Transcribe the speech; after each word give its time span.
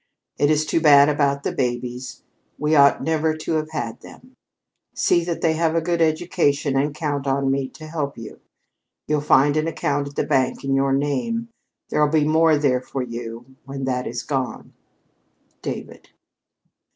"It 0.39 0.49
is 0.49 0.65
too 0.65 0.81
bad 0.81 1.09
about 1.09 1.43
the 1.43 1.51
babies. 1.51 2.23
We 2.57 2.75
ought 2.75 3.03
never 3.03 3.37
to 3.37 3.51
have 3.57 3.69
had 3.69 3.99
them. 4.01 4.31
See 4.95 5.23
that 5.23 5.41
they 5.41 5.53
have 5.53 5.75
a 5.75 5.79
good 5.79 6.01
education 6.01 6.75
and 6.75 6.95
count 6.95 7.27
on 7.27 7.51
me 7.51 7.67
to 7.69 7.85
help 7.85 8.17
you. 8.17 8.39
You'll 9.05 9.21
find 9.21 9.55
an 9.57 9.67
account 9.67 10.07
at 10.07 10.15
the 10.15 10.23
bank 10.25 10.63
in 10.63 10.73
your 10.73 10.91
name. 10.91 11.49
There'll 11.89 12.09
be 12.09 12.25
more 12.25 12.57
there 12.57 12.81
for 12.81 13.03
you 13.03 13.45
when 13.65 13.83
that 13.83 14.07
is 14.07 14.23
gone. 14.23 14.73
"DAVID." 15.61 16.09